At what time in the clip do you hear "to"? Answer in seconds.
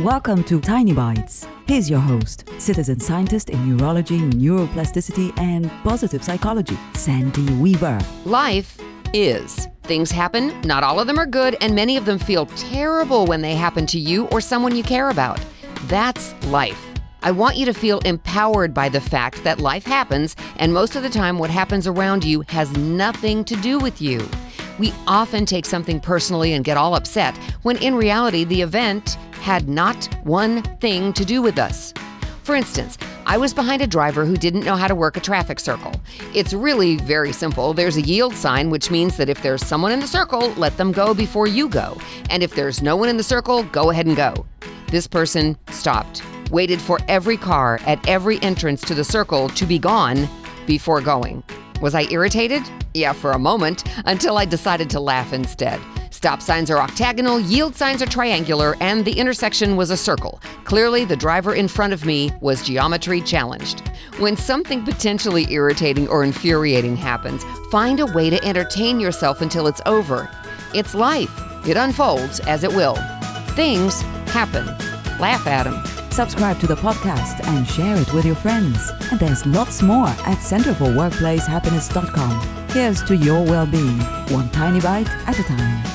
0.44-0.60, 13.86-14.00, 17.66-17.72, 23.44-23.54, 31.12-31.24, 34.88-34.94, 48.82-48.94, 49.50-49.64, 54.88-55.00, 68.30-68.42, 76.60-76.68, 83.02-83.16